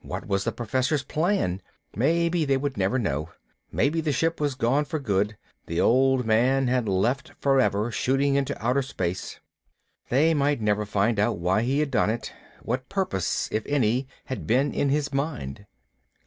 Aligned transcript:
What 0.00 0.26
was 0.26 0.44
the 0.44 0.52
Professor's 0.52 1.02
plan? 1.02 1.60
Maybe 1.94 2.46
they 2.46 2.56
would 2.56 2.78
never 2.78 2.98
know. 2.98 3.28
Maybe 3.70 4.00
the 4.00 4.10
ship 4.10 4.40
was 4.40 4.54
gone 4.54 4.86
for 4.86 4.98
good; 4.98 5.36
the 5.66 5.78
Old 5.82 6.24
Man 6.24 6.68
had 6.68 6.88
left 6.88 7.32
forever, 7.38 7.90
shooting 7.90 8.36
into 8.36 8.56
outer 8.66 8.80
space. 8.80 9.38
They 10.08 10.32
might 10.32 10.62
never 10.62 10.86
find 10.86 11.20
out 11.20 11.40
why 11.40 11.60
he 11.60 11.80
had 11.80 11.90
done 11.90 12.08
it, 12.08 12.32
what 12.62 12.88
purpose 12.88 13.50
if 13.52 13.62
any 13.66 14.08
had 14.24 14.46
been 14.46 14.72
in 14.72 14.88
his 14.88 15.12
mind. 15.12 15.66